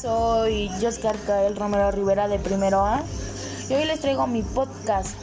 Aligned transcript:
soy 0.00 0.70
Joscar 0.80 1.16
Cael 1.26 1.56
Romero 1.56 1.90
Rivera 1.90 2.28
de 2.28 2.38
Primero 2.38 2.84
A 2.84 3.02
y 3.68 3.74
hoy 3.74 3.84
les 3.84 4.00
traigo 4.00 4.26
mi 4.26 4.42
podcast. 4.42 5.16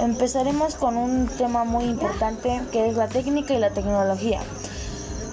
Empezaremos 0.00 0.74
con 0.74 0.96
un 0.96 1.26
tema 1.26 1.64
muy 1.64 1.84
importante 1.84 2.60
que 2.72 2.88
es 2.88 2.96
la 2.96 3.08
técnica 3.08 3.54
y 3.54 3.58
la 3.58 3.70
tecnología. 3.70 4.40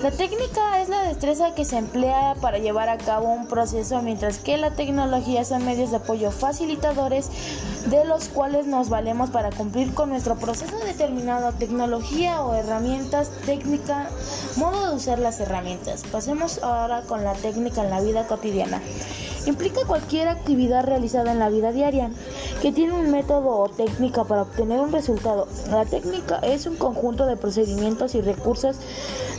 La 0.06 0.12
técnica 0.12 0.84
es 0.84 0.88
la 0.88 1.02
destreza 1.02 1.56
que 1.56 1.66
se 1.66 1.80
emplea 1.80 2.36
para 2.40 2.60
llevar 2.60 2.90
a 2.90 2.98
cabo 3.00 3.34
un 3.34 3.48
proceso, 3.48 4.04
mientras 4.04 4.38
que 4.38 4.56
la 4.56 4.70
tecnología 4.70 5.44
son 5.44 5.66
medios 5.66 5.90
de 5.90 5.98
apoyo 5.98 6.30
facilitadores 6.30 7.32
de 7.88 8.06
los 8.06 8.28
cuales 8.28 8.68
nos 8.68 8.90
valemos 8.90 9.32
para 9.32 9.50
cumplir 9.50 9.96
con 9.96 10.10
nuestro 10.10 10.36
proceso 10.36 10.78
determinado, 10.86 11.54
tecnología 11.54 12.44
o 12.44 12.54
herramientas, 12.54 13.32
técnica, 13.48 14.08
modo 14.58 14.92
de 14.92 14.96
usar 14.96 15.18
las 15.18 15.40
herramientas. 15.40 16.04
Pasemos 16.12 16.62
ahora 16.62 17.02
con 17.08 17.24
la 17.24 17.34
técnica 17.34 17.84
en 17.84 17.90
la 17.90 18.02
vida 18.02 18.28
cotidiana. 18.28 18.84
Implica 19.48 19.86
cualquier 19.88 20.28
actividad 20.28 20.84
realizada 20.86 21.32
en 21.32 21.40
la 21.40 21.50
vida 21.50 21.72
diaria 21.72 22.12
que 22.62 22.72
tiene 22.72 22.94
un 22.94 23.12
método 23.12 23.50
o 23.50 23.70
técnica 23.70 24.24
para 24.24 24.44
obtener 24.44 24.80
un 24.80 24.92
resultado. 24.92 25.48
La 25.70 25.86
técnica 25.86 26.40
es 26.40 26.66
un 26.66 26.76
conjunto 26.76 27.26
de 27.26 27.38
procedimientos 27.38 28.16
y 28.16 28.22
recursos 28.22 28.78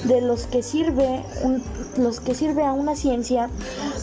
de 0.05 0.21
los 0.21 0.47
que 0.47 0.63
sirve 0.63 1.25
los 1.97 2.21
que 2.21 2.35
sirve 2.35 2.65
a 2.65 2.73
una 2.73 2.95
ciencia 2.95 3.49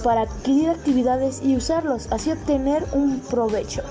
para 0.03 0.21
adquirir 0.21 0.69
actividades 0.69 1.41
y 1.43 1.55
usarlos, 1.55 2.07
así 2.11 2.31
obtener 2.31 2.85
un 2.93 3.19
provecho. 3.19 3.83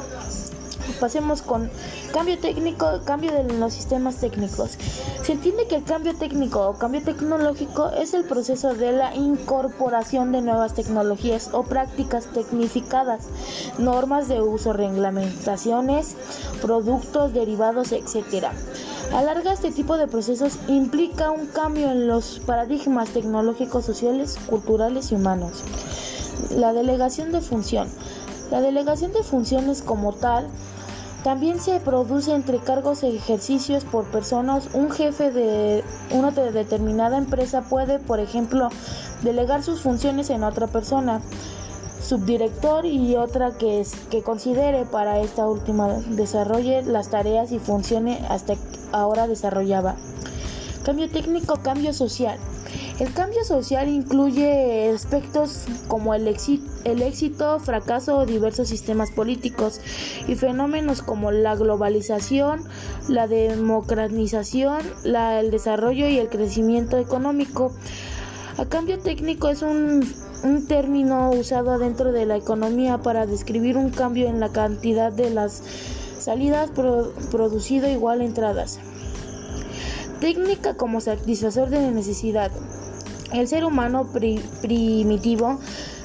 Pasemos 1.00 1.42
con 1.42 1.70
cambio 2.12 2.38
técnico, 2.38 2.86
cambio 3.04 3.32
de 3.32 3.44
los 3.44 3.72
sistemas 3.72 4.16
técnicos. 4.16 4.78
Se 5.22 5.32
entiende 5.32 5.66
que 5.66 5.76
el 5.76 5.84
cambio 5.84 6.14
técnico 6.14 6.68
o 6.68 6.74
cambio 6.74 7.02
tecnológico 7.02 7.90
es 7.90 8.14
el 8.14 8.24
proceso 8.24 8.74
de 8.74 8.92
la 8.92 9.14
incorporación 9.14 10.32
de 10.32 10.42
nuevas 10.42 10.74
tecnologías 10.74 11.50
o 11.52 11.62
prácticas 11.62 12.26
tecnificadas, 12.26 13.26
normas 13.78 14.28
de 14.28 14.40
uso, 14.40 14.72
reglamentaciones, 14.72 16.16
productos, 16.60 17.32
derivados, 17.32 17.92
etc. 17.92 18.46
A 19.12 19.22
larga, 19.22 19.52
este 19.52 19.70
tipo 19.70 19.98
de 19.98 20.06
procesos 20.06 20.58
implica 20.68 21.30
un 21.30 21.46
cambio 21.46 21.90
en 21.90 22.06
los 22.06 22.40
paradigmas 22.46 23.10
tecnológicos, 23.10 23.84
sociales, 23.84 24.38
culturales 24.46 25.12
y 25.12 25.16
humanos. 25.16 25.62
La 26.50 26.72
delegación 26.72 27.30
de 27.30 27.40
función. 27.40 27.88
La 28.50 28.60
delegación 28.60 29.12
de 29.12 29.22
funciones 29.22 29.82
como 29.82 30.12
tal 30.12 30.48
también 31.22 31.60
se 31.60 31.78
produce 31.78 32.34
entre 32.34 32.58
cargos 32.58 33.02
e 33.02 33.14
ejercicios 33.14 33.84
por 33.84 34.04
personas. 34.06 34.74
Un 34.74 34.90
jefe 34.90 35.30
de 35.30 35.84
una 36.10 36.30
determinada 36.30 37.16
empresa 37.16 37.62
puede, 37.62 37.98
por 37.98 38.18
ejemplo, 38.18 38.68
delegar 39.22 39.62
sus 39.62 39.80
funciones 39.80 40.30
en 40.30 40.42
otra 40.42 40.66
persona, 40.66 41.20
subdirector 42.02 42.86
y 42.86 43.14
otra 43.16 43.52
que, 43.52 43.86
que 44.10 44.22
considere 44.22 44.84
para 44.84 45.20
esta 45.20 45.46
última 45.46 45.88
desarrolle 46.08 46.82
las 46.82 47.10
tareas 47.10 47.52
y 47.52 47.60
funciones 47.60 48.20
hasta 48.28 48.54
ahora 48.90 49.28
desarrollaba. 49.28 49.94
Cambio 50.84 51.08
técnico, 51.08 51.56
cambio 51.62 51.92
social. 51.92 52.38
El 53.02 53.12
cambio 53.12 53.42
social 53.42 53.88
incluye 53.88 54.88
aspectos 54.94 55.64
como 55.88 56.14
el, 56.14 56.28
éxito, 56.28 57.58
fracaso 57.58 58.18
o 58.18 58.26
diversos 58.26 58.68
sistemas 58.68 59.10
políticos 59.10 59.80
y 60.28 60.36
fenómenos 60.36 61.02
como 61.02 61.32
la 61.32 61.56
globalización, 61.56 62.62
la 63.08 63.26
democratización, 63.26 64.82
el 65.04 65.50
desarrollo 65.50 66.06
y 66.06 66.18
el 66.18 66.28
crecimiento 66.28 66.96
económico. 66.96 67.72
A 68.56 68.66
cambio 68.66 69.00
técnico 69.00 69.48
es 69.48 69.62
un, 69.62 70.06
término 70.68 71.30
usado 71.30 71.80
dentro 71.80 72.12
de 72.12 72.24
la 72.24 72.36
economía 72.36 72.98
para 72.98 73.26
describir 73.26 73.78
un 73.78 73.90
cambio 73.90 74.28
en 74.28 74.38
la 74.38 74.52
cantidad 74.52 75.10
de 75.10 75.30
las 75.30 75.60
salidas 76.20 76.70
producido 77.32 77.88
igual 77.88 78.22
entradas. 78.22 78.78
Técnica 80.20 80.74
como 80.74 81.00
satisfactor 81.00 81.68
de 81.68 81.90
necesidad. 81.90 82.52
El 83.32 83.48
ser 83.48 83.64
humano 83.64 84.06
primitivo 84.60 85.58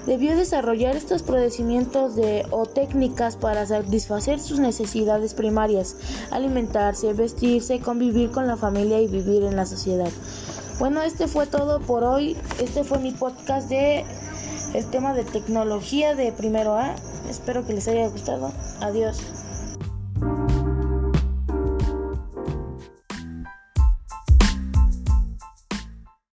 debió 0.05 0.35
desarrollar 0.37 0.95
estos 0.95 1.23
procedimientos 1.23 2.15
de, 2.15 2.45
o 2.51 2.65
técnicas 2.65 3.35
para 3.35 3.65
satisfacer 3.65 4.39
sus 4.39 4.59
necesidades 4.59 5.33
primarias, 5.33 5.97
alimentarse, 6.31 7.11
vestirse, 7.13 7.79
convivir 7.79 8.31
con 8.31 8.47
la 8.47 8.55
familia 8.55 9.01
y 9.01 9.07
vivir 9.07 9.43
en 9.43 9.57
la 9.57 9.65
sociedad. 9.65 10.09
Bueno, 10.79 11.01
este 11.01 11.27
fue 11.27 11.47
todo 11.47 11.81
por 11.81 12.03
hoy. 12.03 12.37
Este 12.61 12.83
fue 12.83 12.99
mi 12.99 13.11
podcast 13.11 13.67
de 13.67 14.05
el 14.73 14.85
tema 14.89 15.13
de 15.13 15.23
tecnología 15.23 16.15
de 16.15 16.31
primero 16.31 16.75
A. 16.75 16.95
Espero 17.29 17.65
que 17.65 17.73
les 17.73 17.87
haya 17.87 18.07
gustado. 18.07 18.53
Adiós. 18.79 19.17